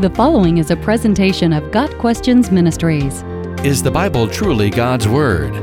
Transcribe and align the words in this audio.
The 0.00 0.10
following 0.10 0.58
is 0.58 0.72
a 0.72 0.76
presentation 0.76 1.52
of 1.52 1.70
Got 1.70 1.88
Questions 1.98 2.50
Ministries. 2.50 3.22
Is 3.64 3.80
the 3.80 3.92
Bible 3.92 4.26
truly 4.26 4.68
God's 4.68 5.06
Word? 5.06 5.54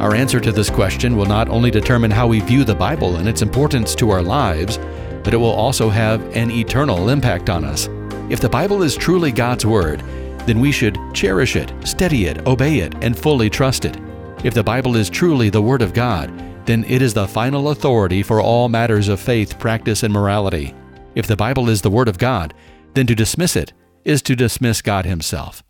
Our 0.00 0.14
answer 0.14 0.40
to 0.40 0.50
this 0.50 0.70
question 0.70 1.14
will 1.14 1.26
not 1.26 1.50
only 1.50 1.70
determine 1.70 2.10
how 2.10 2.26
we 2.26 2.40
view 2.40 2.64
the 2.64 2.74
Bible 2.74 3.16
and 3.16 3.28
its 3.28 3.42
importance 3.42 3.94
to 3.96 4.08
our 4.08 4.22
lives, 4.22 4.78
but 5.22 5.34
it 5.34 5.36
will 5.36 5.50
also 5.50 5.90
have 5.90 6.24
an 6.34 6.50
eternal 6.50 7.10
impact 7.10 7.50
on 7.50 7.62
us. 7.62 7.90
If 8.30 8.40
the 8.40 8.48
Bible 8.48 8.82
is 8.82 8.96
truly 8.96 9.32
God's 9.32 9.66
Word, 9.66 10.00
then 10.46 10.58
we 10.58 10.72
should 10.72 10.98
cherish 11.12 11.56
it, 11.56 11.74
study 11.86 12.24
it, 12.24 12.46
obey 12.46 12.78
it, 12.78 12.94
and 13.04 13.16
fully 13.16 13.50
trust 13.50 13.84
it. 13.84 13.98
If 14.44 14.54
the 14.54 14.64
Bible 14.64 14.96
is 14.96 15.10
truly 15.10 15.50
the 15.50 15.62
Word 15.62 15.82
of 15.82 15.92
God, 15.92 16.32
then 16.64 16.84
it 16.84 17.02
is 17.02 17.12
the 17.12 17.28
final 17.28 17.68
authority 17.68 18.22
for 18.22 18.40
all 18.40 18.70
matters 18.70 19.08
of 19.08 19.20
faith, 19.20 19.58
practice, 19.58 20.02
and 20.02 20.12
morality. 20.12 20.74
If 21.14 21.26
the 21.26 21.36
Bible 21.36 21.68
is 21.68 21.82
the 21.82 21.90
Word 21.90 22.08
of 22.08 22.16
God, 22.16 22.54
then 22.94 23.06
to 23.06 23.14
dismiss 23.14 23.56
it 23.56 23.72
is 24.04 24.22
to 24.22 24.36
dismiss 24.36 24.82
God 24.82 25.06
Himself. 25.06 25.62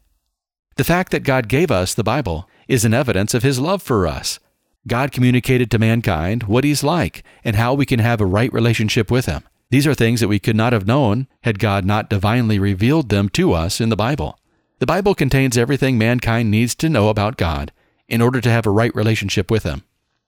The 0.77 0.85
fact 0.85 1.13
that 1.13 1.25
God 1.25 1.49
gave 1.49 1.71
us 1.71 1.95
the 1.95 2.05
Bible 2.05 2.49
is 2.67 2.85
an 2.85 2.95
evidence 2.95 3.35
of 3.35 3.43
His 3.43 3.61
love 3.61 3.83
for 3.83 4.07
us. 4.07 4.39
God 4.87 5.13
communicated 5.13 5.71
to 5.71 5.79
mankind 5.79 6.45
what 6.45 6.65
He's 6.65 6.85
like 6.85 7.23
and 7.45 7.57
how 7.57 7.75
we 7.75 7.87
can 7.87 8.01
have 8.01 8.21
a 8.21 8.27
right 8.27 8.53
relationship 8.53 9.11
with 9.11 9.27
Him. 9.27 9.45
These 9.71 9.87
are 9.87 9.95
things 9.95 10.21
that 10.21 10.29
we 10.29 10.39
could 10.39 10.57
not 10.57 10.73
have 10.73 10.87
known 10.87 11.27
had 11.43 11.59
God 11.59 11.85
not 11.85 12.11
divinely 12.11 12.59
revealed 12.59 13.09
them 13.09 13.29
to 13.31 13.53
us 13.53 13.81
in 13.81 13.89
the 13.89 13.97
Bible. 13.97 14.39
The 14.79 14.87
Bible 14.87 15.15
contains 15.15 15.57
everything 15.57 15.97
mankind 15.97 16.51
needs 16.51 16.75
to 16.77 16.89
know 16.89 17.09
about 17.09 17.37
God 17.37 17.73
in 18.09 18.21
order 18.21 18.41
to 18.41 18.51
have 18.51 18.67
a 18.67 18.71
right 18.71 18.95
relationship 18.95 19.51
with 19.51 19.63
Him. 19.63 19.85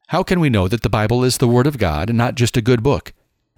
How 0.09 0.23
can 0.23 0.41
we 0.41 0.49
know 0.49 0.69
that 0.69 0.83
the 0.83 0.89
Bible 0.89 1.25
is 1.25 1.39
the 1.39 1.49
Word 1.49 1.67
of 1.67 1.79
God 1.79 2.09
and 2.09 2.17
not 2.17 2.37
just 2.37 2.57
a 2.57 2.63
good 2.63 2.83
book? 2.83 3.13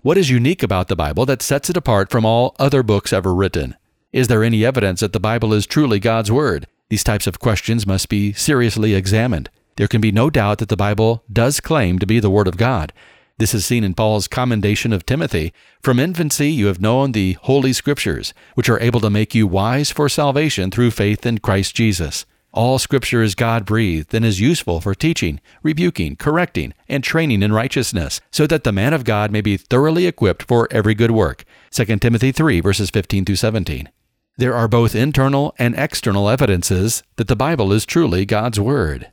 What 0.09 0.17
is 0.17 0.31
unique 0.31 0.63
about 0.63 0.89
the 0.89 0.97
Bible 0.97 1.27
that 1.27 1.43
sets 1.43 1.69
it 1.69 1.77
apart 1.77 2.11
from 2.11 2.25
all 2.25 2.57
other 2.59 2.83
books 2.83 3.13
ever 3.13 3.35
written? 3.35 3.77
Is 4.11 4.29
there 4.29 4.43
any 4.43 4.65
evidence 4.65 5.01
that 5.01 5.13
the 5.13 5.21
Bible 5.21 5.53
is 5.53 5.67
truly 5.67 5.99
God's 5.99 6.33
Word? 6.33 6.67
These 6.89 7.05
types 7.05 7.27
of 7.27 7.41
questions 7.41 7.87
must 7.87 8.09
be 8.09 8.33
seriously 8.33 8.95
examined. 8.95 9.51
There 9.77 9.87
can 9.87 10.01
be 10.01 10.11
no 10.11 10.31
doubt 10.31 10.61
that 10.61 10.71
the 10.71 10.79
Bible 10.79 11.25
does 11.31 11.61
claim 11.61 11.99
to 11.99 12.07
be 12.07 12.21
the 12.21 12.31
Word 12.31 12.49
of 12.49 12.57
God. 12.57 12.95
This 13.37 13.53
is 13.53 13.67
seen 13.67 13.85
in 13.85 13.93
Paul's 13.93 14.29
commendation 14.29 14.95
of 14.95 15.05
Timothy. 15.05 15.53
From 15.83 15.99
infancy 15.99 16.51
you 16.51 16.69
have 16.69 16.81
known 16.81 17.13
the 17.13 17.35
Holy 17.43 17.75
Scriptures, 17.75 18.33
which 18.55 18.71
are 18.71 18.81
able 18.81 19.01
to 19.01 19.11
make 19.11 19.35
you 19.35 19.47
wise 19.47 19.91
for 19.91 20.09
salvation 20.09 20.71
through 20.71 20.93
faith 20.93 21.27
in 21.27 21.37
Christ 21.37 21.77
Jesus. 21.77 22.25
All 22.53 22.79
Scripture 22.79 23.23
is 23.23 23.35
God 23.35 23.67
breathed 23.67 24.15
and 24.15 24.25
is 24.25 24.41
useful 24.41 24.81
for 24.81 24.95
teaching, 24.95 25.39
rebuking, 25.63 26.17
correcting, 26.17 26.73
and 26.89 27.05
training 27.05 27.43
in 27.43 27.53
righteousness, 27.53 28.23
so 28.31 28.47
that 28.47 28.65
the 28.65 28.73
man 28.73 28.95
of 28.95 29.05
God 29.05 29.31
may 29.31 29.43
be 29.43 29.59
thoroughly 29.59 30.07
equipped 30.07 30.45
for 30.45 30.67
every 30.71 30.95
good 30.95 31.11
work. 31.11 31.45
2 31.73 31.85
Timothy 31.99 32.33
3, 32.33 32.61
verses 32.61 32.89
15 32.89 33.27
through 33.27 33.37
17. 33.37 33.91
There 34.39 34.55
are 34.55 34.67
both 34.67 34.95
internal 34.95 35.55
and 35.59 35.75
external 35.75 36.29
evidences 36.29 37.03
that 37.17 37.29
the 37.29 37.37
Bible 37.37 37.71
is 37.71 37.85
truly 37.85 38.25
God's 38.25 38.59
Word. 38.59 39.13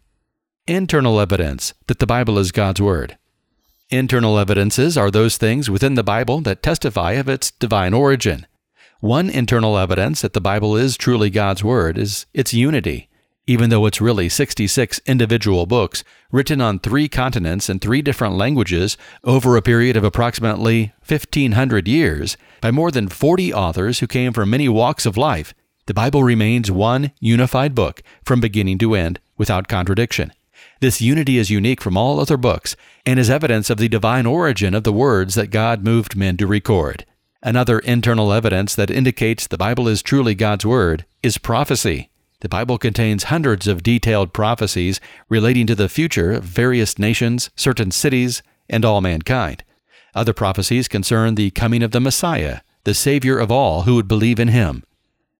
Internal 0.65 1.19
evidence 1.19 1.73
that 1.87 1.99
the 1.99 2.07
Bible 2.07 2.39
is 2.39 2.53
God's 2.53 2.81
Word. 2.81 3.17
Internal 3.89 4.39
evidences 4.39 4.97
are 4.97 5.11
those 5.11 5.35
things 5.35 5.69
within 5.69 5.95
the 5.95 6.03
Bible 6.03 6.39
that 6.41 6.63
testify 6.63 7.11
of 7.13 7.27
its 7.27 7.51
divine 7.51 7.93
origin. 7.93 8.47
One 9.01 9.29
internal 9.29 9.77
evidence 9.77 10.21
that 10.21 10.33
the 10.33 10.41
Bible 10.41 10.77
is 10.77 10.95
truly 10.95 11.29
God's 11.29 11.65
Word 11.65 11.97
is 11.97 12.27
its 12.33 12.53
unity 12.53 13.09
even 13.47 13.69
though 13.69 13.85
it's 13.85 14.01
really 14.01 14.27
66 14.27 14.99
individual 15.05 15.65
books 15.65 16.03
written 16.31 16.61
on 16.61 16.79
three 16.79 17.07
continents 17.07 17.69
in 17.69 17.79
three 17.79 18.01
different 18.01 18.35
languages 18.35 18.97
over 19.23 19.55
a 19.55 19.61
period 19.61 19.95
of 19.95 20.03
approximately 20.03 20.93
1500 21.07 21.87
years 21.87 22.37
by 22.61 22.71
more 22.71 22.91
than 22.91 23.07
40 23.07 23.53
authors 23.53 23.99
who 23.99 24.07
came 24.07 24.33
from 24.33 24.49
many 24.49 24.67
walks 24.67 25.05
of 25.05 25.17
life, 25.17 25.53
the 25.85 25.93
Bible 25.93 26.23
remains 26.23 26.71
one 26.71 27.11
unified 27.19 27.75
book 27.75 28.01
from 28.23 28.41
beginning 28.41 28.79
to 28.79 28.95
end 28.95 29.19
without 29.37 29.67
contradiction. 29.67 30.33
This 30.81 31.01
unity 31.01 31.37
is 31.37 31.51
unique 31.51 31.81
from 31.81 31.95
all 31.95 32.19
other 32.19 32.37
books 32.37 32.75
and 33.05 33.19
is 33.19 33.29
evidence 33.29 33.69
of 33.69 33.77
the 33.77 33.87
divine 33.87 34.25
origin 34.25 34.73
of 34.73 34.83
the 34.83 34.93
words 34.93 35.35
that 35.35 35.51
God 35.51 35.83
moved 35.83 36.15
men 36.15 36.37
to 36.37 36.47
record. 36.47 37.05
Another 37.43 37.77
internal 37.79 38.33
evidence 38.33 38.73
that 38.73 38.89
indicates 38.89 39.45
the 39.45 39.57
Bible 39.57 39.87
is 39.87 40.01
truly 40.01 40.33
God's 40.33 40.65
Word 40.65 41.05
is 41.21 41.37
prophecy. 41.37 42.09
The 42.45 42.49
Bible 42.49 42.77
contains 42.77 43.23
hundreds 43.23 43.65
of 43.65 43.81
detailed 43.81 44.31
prophecies 44.31 45.01
relating 45.29 45.65
to 45.65 45.73
the 45.73 45.89
future 45.89 46.31
of 46.31 46.43
various 46.43 46.99
nations, 46.99 47.49
certain 47.55 47.89
cities, 47.89 48.43
and 48.69 48.85
all 48.85 49.01
mankind. 49.01 49.63
Other 50.13 50.31
prophecies 50.31 50.87
concern 50.87 51.33
the 51.33 51.49
coming 51.49 51.81
of 51.81 51.89
the 51.89 51.99
Messiah, 51.99 52.59
the 52.83 52.93
Savior 52.93 53.39
of 53.39 53.51
all 53.51 53.81
who 53.81 53.95
would 53.95 54.07
believe 54.07 54.39
in 54.39 54.49
him. 54.49 54.83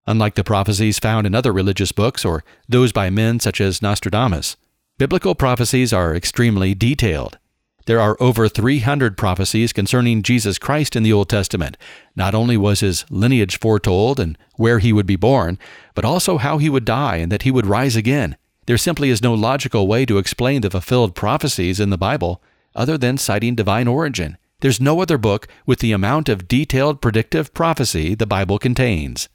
Unlike 0.08 0.34
the 0.34 0.44
prophecies 0.44 0.98
found 0.98 1.28
in 1.28 1.36
other 1.36 1.54
religious 1.54 1.92
books 1.92 2.26
or 2.26 2.44
those 2.68 2.92
by 2.92 3.12
men 3.12 3.40
such 3.40 3.62
as 3.62 3.84
Nostradamus, 3.84 4.58
biblical 4.98 5.36
prophecies 5.36 5.94
are 5.94 6.16
extremely 6.16 6.74
detailed. 6.74 7.38
There 7.86 8.02
are 8.02 8.18
over 8.20 8.50
300 8.50 9.16
prophecies 9.16 9.72
concerning 9.72 10.24
Jesus 10.24 10.58
Christ 10.58 10.96
in 10.96 11.04
the 11.04 11.14
Old 11.14 11.30
Testament. 11.30 11.78
Not 12.16 12.34
only 12.34 12.58
was 12.58 12.80
his 12.80 13.06
lineage 13.12 13.60
foretold 13.60 14.20
and 14.20 14.38
where 14.56 14.80
he 14.80 14.92
would 14.92 15.06
be 15.06 15.16
born, 15.16 15.60
but 15.94 16.04
also 16.04 16.38
how 16.38 16.58
he 16.58 16.70
would 16.70 16.86
die 16.86 17.18
and 17.18 17.32
that 17.32 17.44
he 17.44 17.52
would 17.52 17.68
rise 17.68 17.96
again. 17.96 18.38
There 18.66 18.78
simply 18.78 19.12
is 19.12 19.22
no 19.22 19.36
logical 19.36 19.88
way 19.88 20.06
to 20.08 20.18
explain 20.18 20.62
the 20.62 20.72
fulfilled 20.72 21.14
prophecies 21.14 21.80
in 21.80 21.92
the 21.92 21.98
Bible 21.98 22.42
other 22.76 22.98
than 22.98 23.20
citing 23.20 23.54
divine 23.54 23.88
origin. 23.88 24.38
There's 24.62 24.82
no 24.82 25.00
other 25.00 25.20
book 25.20 25.48
with 25.68 25.80
the 25.80 25.92
amount 25.92 26.28
of 26.28 26.48
detailed 26.48 27.02
predictive 27.02 27.54
prophecy 27.54 28.16
the 28.16 28.26
Bible 28.26 28.58
contains. 28.58 29.30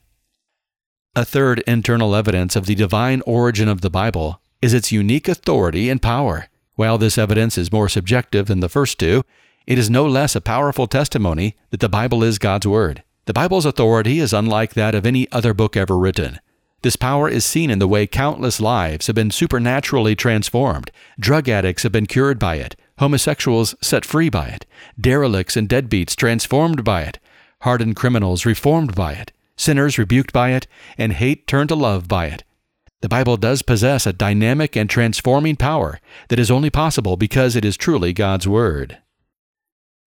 A 1.15 1.25
third 1.25 1.61
internal 1.69 2.17
evidence 2.17 2.57
of 2.57 2.67
the 2.67 2.75
divine 2.75 3.23
origin 3.27 3.69
of 3.69 3.81
the 3.81 3.91
Bible 3.91 4.41
is 4.61 4.75
its 4.75 4.91
unique 4.91 5.29
authority 5.29 5.89
and 5.89 6.03
power. 6.03 6.49
While 6.81 6.97
this 6.97 7.19
evidence 7.19 7.59
is 7.59 7.71
more 7.71 7.91
subjective 7.91 8.47
than 8.47 8.61
the 8.61 8.69
first 8.71 8.99
two, 8.99 9.23
it 9.67 9.79
is 9.79 9.91
no 9.91 10.07
less 10.07 10.35
a 10.35 10.41
powerful 10.41 10.87
testimony 10.87 11.55
that 11.69 11.81
the 11.81 11.91
Bible 11.91 12.25
is 12.25 12.39
God's 12.39 12.67
Word. 12.67 13.03
The 13.27 13.35
Bible's 13.35 13.67
authority 13.67 14.19
is 14.19 14.33
unlike 14.33 14.73
that 14.73 14.95
of 14.95 15.05
any 15.05 15.31
other 15.31 15.53
book 15.53 15.77
ever 15.77 15.99
written. 15.99 16.41
This 16.81 16.97
power 16.97 17.29
is 17.29 17.45
seen 17.45 17.69
in 17.69 17.81
the 17.81 17.87
way 17.87 18.07
countless 18.07 18.63
lives 18.63 19.09
have 19.09 19.15
been 19.15 19.31
supernaturally 19.31 20.17
transformed. 20.17 20.91
Drug 21.19 21.51
addicts 21.51 21.83
have 21.83 21.93
been 21.93 22.07
cured 22.07 22.39
by 22.39 22.55
it, 22.55 22.77
homosexuals 22.99 23.75
set 23.83 24.07
free 24.07 24.31
by 24.31 24.47
it, 24.47 24.65
derelicts 24.99 25.59
and 25.59 25.69
deadbeats 25.69 26.17
transformed 26.17 26.83
by 26.83 27.03
it, 27.03 27.19
hardened 27.61 27.97
criminals 27.97 28.47
reformed 28.47 28.95
by 28.95 29.13
it, 29.13 29.33
sinners 29.55 29.99
rebuked 29.99 30.33
by 30.33 30.53
it, 30.53 30.67
and 30.97 31.13
hate 31.13 31.47
turned 31.47 31.69
to 31.69 31.75
love 31.75 32.09
by 32.09 32.29
it. 32.29 32.43
The 33.03 33.09
Bible 33.09 33.39
does 33.39 33.63
possess 33.63 34.07
a 34.07 34.13
dynamic 34.13 34.77
and 34.77 34.89
transforming 34.89 35.57
power 35.57 36.01
that 36.29 36.39
is 36.39 36.51
only 36.51 36.69
possible 36.69 37.17
because 37.17 37.57
it 37.57 37.65
is 37.65 37.79
truly 37.79 38.13
God's 38.13 38.47
Word. 38.47 38.99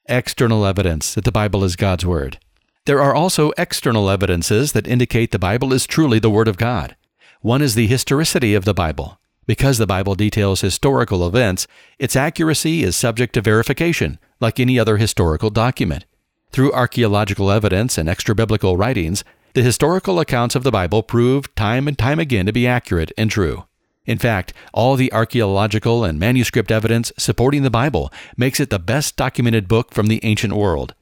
External 0.06 0.64
evidence 0.64 1.16
that 1.16 1.24
the 1.24 1.32
Bible 1.32 1.64
is 1.64 1.76
God's 1.76 2.06
Word. 2.06 2.38
There 2.86 3.02
are 3.02 3.16
also 3.16 3.52
external 3.58 4.12
evidences 4.12 4.74
that 4.74 4.86
indicate 4.86 5.32
the 5.32 5.40
Bible 5.40 5.74
is 5.74 5.88
truly 5.88 6.20
the 6.20 6.30
Word 6.30 6.48
of 6.48 6.58
God. 6.58 6.96
One 7.42 7.64
is 7.64 7.74
the 7.74 7.88
historicity 7.88 8.54
of 8.54 8.66
the 8.66 8.76
Bible. 8.76 9.20
Because 9.48 9.78
the 9.78 9.88
Bible 9.88 10.14
details 10.14 10.62
historical 10.62 11.28
events, 11.28 11.66
its 11.98 12.16
accuracy 12.16 12.84
is 12.84 12.96
subject 12.96 13.34
to 13.34 13.42
verification, 13.42 14.20
like 14.40 14.60
any 14.60 14.78
other 14.78 14.98
historical 14.98 15.50
document. 15.50 16.06
Through 16.52 16.74
archaeological 16.74 17.50
evidence 17.50 17.98
and 17.98 18.08
extra 18.08 18.36
biblical 18.36 18.78
writings, 18.78 19.24
the 19.54 19.62
historical 19.62 20.20
accounts 20.20 20.56
of 20.56 20.64
the 20.64 20.72
Bible 20.72 21.04
prove 21.04 21.54
time 21.56 21.88
and 21.88 21.98
time 21.98 22.20
again 22.20 22.46
to 22.48 22.52
be 22.52 22.66
accurate 22.66 23.12
and 23.18 23.30
true. 23.30 23.66
In 24.06 24.18
fact, 24.18 24.52
all 24.74 24.96
the 24.96 25.14
archaeological 25.14 26.04
and 26.04 26.20
manuscript 26.20 26.72
evidence 26.72 27.12
supporting 27.18 27.64
the 27.64 27.70
Bible 27.70 28.12
makes 28.36 28.60
it 28.60 28.70
the 28.70 28.80
best 28.80 29.16
documented 29.16 29.68
book 29.68 29.94
from 29.94 30.08
the 30.08 30.20
ancient 30.24 30.54
world. 30.54 30.94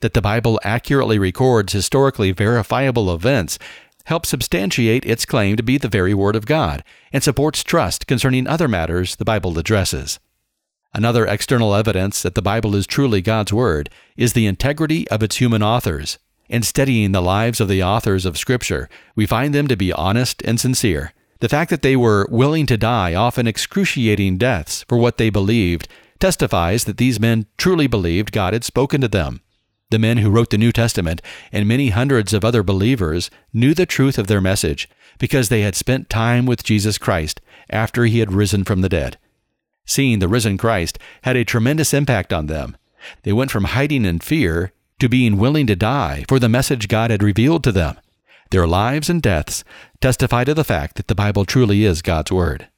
That 0.00 0.14
the 0.14 0.22
Bible 0.22 0.60
accurately 0.62 1.18
records 1.18 1.72
historically 1.72 2.30
verifiable 2.30 3.12
events 3.12 3.58
helps 4.04 4.30
substantiate 4.30 5.04
its 5.04 5.26
claim 5.26 5.56
to 5.56 5.62
be 5.62 5.76
the 5.76 5.88
very 5.88 6.14
Word 6.14 6.36
of 6.36 6.46
God 6.46 6.82
and 7.12 7.22
supports 7.22 7.62
trust 7.62 8.06
concerning 8.06 8.46
other 8.46 8.68
matters 8.68 9.16
the 9.16 9.24
Bible 9.24 9.58
addresses. 9.58 10.18
Another 10.94 11.26
external 11.26 11.74
evidence 11.74 12.22
that 12.22 12.34
the 12.34 12.40
Bible 12.40 12.74
is 12.74 12.86
truly 12.86 13.20
God's 13.20 13.52
Word 13.52 13.90
is 14.16 14.32
the 14.32 14.46
integrity 14.46 15.06
of 15.08 15.22
its 15.22 15.36
human 15.36 15.62
authors. 15.62 16.18
In 16.48 16.62
studying 16.62 17.12
the 17.12 17.20
lives 17.20 17.60
of 17.60 17.68
the 17.68 17.82
authors 17.82 18.24
of 18.24 18.38
Scripture, 18.38 18.88
we 19.14 19.26
find 19.26 19.54
them 19.54 19.68
to 19.68 19.76
be 19.76 19.92
honest 19.92 20.42
and 20.42 20.58
sincere. 20.58 21.12
The 21.40 21.48
fact 21.48 21.70
that 21.70 21.82
they 21.82 21.94
were 21.94 22.26
willing 22.30 22.64
to 22.66 22.78
die 22.78 23.14
often 23.14 23.46
excruciating 23.46 24.38
deaths 24.38 24.84
for 24.88 24.96
what 24.96 25.18
they 25.18 25.28
believed 25.28 25.88
testifies 26.18 26.84
that 26.84 26.96
these 26.96 27.20
men 27.20 27.46
truly 27.58 27.86
believed 27.86 28.32
God 28.32 28.54
had 28.54 28.64
spoken 28.64 29.00
to 29.02 29.08
them. 29.08 29.42
The 29.90 29.98
men 29.98 30.18
who 30.18 30.30
wrote 30.30 30.50
the 30.50 30.58
New 30.58 30.72
Testament 30.72 31.22
and 31.52 31.68
many 31.68 31.90
hundreds 31.90 32.32
of 32.32 32.44
other 32.44 32.62
believers 32.62 33.30
knew 33.52 33.74
the 33.74 33.86
truth 33.86 34.18
of 34.18 34.26
their 34.26 34.40
message 34.40 34.88
because 35.18 35.48
they 35.48 35.60
had 35.60 35.74
spent 35.74 36.10
time 36.10 36.46
with 36.46 36.64
Jesus 36.64 36.98
Christ 36.98 37.40
after 37.70 38.04
he 38.04 38.20
had 38.20 38.32
risen 38.32 38.64
from 38.64 38.80
the 38.80 38.88
dead. 38.88 39.18
Seeing 39.84 40.18
the 40.18 40.28
risen 40.28 40.58
Christ 40.58 40.98
had 41.22 41.36
a 41.36 41.44
tremendous 41.44 41.94
impact 41.94 42.32
on 42.32 42.46
them. 42.46 42.76
They 43.22 43.32
went 43.32 43.50
from 43.50 43.64
hiding 43.64 44.04
in 44.04 44.18
fear 44.18 44.72
to 44.98 45.08
being 45.08 45.38
willing 45.38 45.66
to 45.66 45.76
die 45.76 46.24
for 46.28 46.38
the 46.38 46.48
message 46.48 46.88
God 46.88 47.10
had 47.10 47.22
revealed 47.22 47.64
to 47.64 47.72
them. 47.72 47.96
Their 48.50 48.66
lives 48.66 49.10
and 49.10 49.20
deaths 49.20 49.62
testify 50.00 50.44
to 50.44 50.54
the 50.54 50.64
fact 50.64 50.96
that 50.96 51.08
the 51.08 51.14
Bible 51.14 51.44
truly 51.44 51.84
is 51.84 52.02
God's 52.02 52.32
Word. 52.32 52.68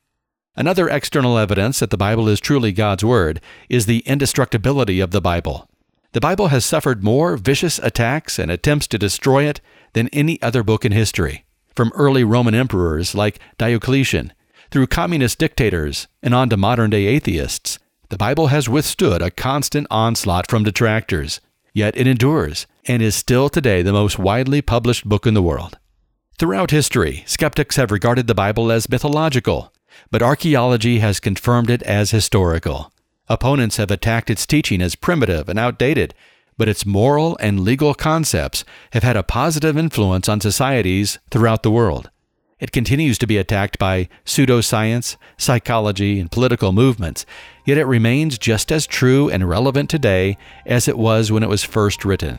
Another 0.56 0.88
external 0.88 1.38
evidence 1.38 1.78
that 1.78 1.90
the 1.90 1.96
Bible 1.96 2.28
is 2.28 2.40
truly 2.40 2.72
God's 2.72 3.04
Word 3.04 3.40
is 3.68 3.86
the 3.86 4.00
indestructibility 4.00 5.00
of 5.00 5.12
the 5.12 5.20
Bible. 5.20 5.68
The 6.12 6.20
Bible 6.20 6.48
has 6.48 6.64
suffered 6.64 7.04
more 7.04 7.36
vicious 7.36 7.78
attacks 7.78 8.38
and 8.38 8.50
attempts 8.50 8.88
to 8.88 8.98
destroy 8.98 9.44
it 9.44 9.60
than 9.92 10.08
any 10.08 10.42
other 10.42 10.64
book 10.64 10.84
in 10.84 10.90
history, 10.90 11.44
from 11.76 11.92
early 11.94 12.24
Roman 12.24 12.54
emperors 12.54 13.14
like 13.14 13.38
Diocletian, 13.58 14.32
through 14.72 14.88
communist 14.88 15.38
dictators, 15.38 16.08
and 16.20 16.34
on 16.34 16.48
to 16.50 16.56
modern 16.56 16.90
day 16.90 17.06
atheists. 17.06 17.78
The 18.08 18.16
Bible 18.16 18.48
has 18.48 18.68
withstood 18.68 19.22
a 19.22 19.30
constant 19.30 19.86
onslaught 19.88 20.50
from 20.50 20.64
detractors, 20.64 21.40
yet 21.72 21.96
it 21.96 22.06
endures 22.06 22.66
and 22.86 23.02
is 23.02 23.14
still 23.14 23.48
today 23.48 23.82
the 23.82 23.92
most 23.92 24.18
widely 24.18 24.62
published 24.62 25.08
book 25.08 25.26
in 25.26 25.34
the 25.34 25.42
world. 25.42 25.78
Throughout 26.38 26.70
history, 26.70 27.22
skeptics 27.26 27.76
have 27.76 27.90
regarded 27.90 28.26
the 28.26 28.34
Bible 28.34 28.72
as 28.72 28.88
mythological, 28.88 29.72
but 30.10 30.22
archaeology 30.22 31.00
has 31.00 31.20
confirmed 31.20 31.70
it 31.70 31.82
as 31.82 32.10
historical. 32.10 32.92
Opponents 33.28 33.76
have 33.76 33.90
attacked 33.90 34.30
its 34.30 34.46
teaching 34.46 34.80
as 34.80 34.94
primitive 34.94 35.48
and 35.48 35.58
outdated, 35.58 36.14
but 36.56 36.68
its 36.68 36.84
moral 36.84 37.36
and 37.40 37.60
legal 37.60 37.94
concepts 37.94 38.64
have 38.92 39.02
had 39.02 39.16
a 39.16 39.22
positive 39.22 39.78
influence 39.78 40.28
on 40.28 40.40
societies 40.40 41.18
throughout 41.30 41.62
the 41.62 41.70
world. 41.70 42.10
It 42.58 42.72
continues 42.72 43.16
to 43.18 43.26
be 43.26 43.38
attacked 43.38 43.78
by 43.78 44.08
pseudoscience, 44.26 45.16
psychology, 45.38 46.20
and 46.20 46.30
political 46.30 46.72
movements, 46.72 47.24
yet 47.70 47.78
it 47.78 47.84
remains 47.84 48.36
just 48.36 48.72
as 48.72 48.84
true 48.84 49.30
and 49.30 49.48
relevant 49.48 49.88
today 49.88 50.36
as 50.66 50.88
it 50.88 50.98
was 50.98 51.30
when 51.30 51.44
it 51.44 51.48
was 51.48 51.62
first 51.62 52.04
written. 52.04 52.36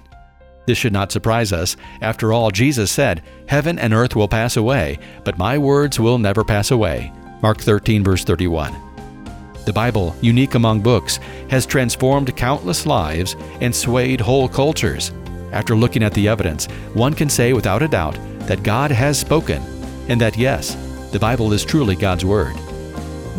This 0.66 0.78
should 0.78 0.92
not 0.92 1.10
surprise 1.10 1.54
us. 1.54 1.78
After 2.02 2.34
all, 2.34 2.52
Jesus 2.52 2.92
said, 2.92 3.24
Heaven 3.48 3.80
and 3.80 3.94
earth 3.94 4.14
will 4.14 4.28
pass 4.28 4.58
away, 4.58 5.00
but 5.24 5.38
my 5.38 5.58
words 5.58 6.02
will 6.02 6.18
never 6.18 6.44
pass 6.44 6.72
away. 6.72 7.14
Mark 7.42 7.62
13, 7.62 8.04
verse 8.04 8.26
31. 8.26 8.76
The 9.64 9.72
Bible, 9.72 10.14
unique 10.20 10.56
among 10.56 10.82
books, 10.82 11.16
has 11.50 11.66
transformed 11.66 12.36
countless 12.36 12.86
lives 12.86 13.38
and 13.62 13.74
swayed 13.74 14.20
whole 14.20 14.50
cultures. 14.50 15.14
After 15.54 15.78
looking 15.78 16.04
at 16.04 16.14
the 16.14 16.28
evidence, 16.28 16.66
one 16.94 17.14
can 17.14 17.30
say 17.30 17.54
without 17.54 17.82
a 17.82 17.88
doubt 17.88 18.18
that 18.48 18.64
God 18.64 18.92
has 18.92 19.18
spoken, 19.18 19.64
and 20.10 20.20
that 20.20 20.38
yes, 20.38 20.76
the 21.14 21.20
Bible 21.20 21.54
is 21.54 21.64
truly 21.64 21.96
God's 21.96 22.26
Word. 22.26 22.58